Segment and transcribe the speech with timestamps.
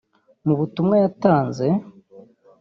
[0.45, 1.67] Mu butumwa yatanze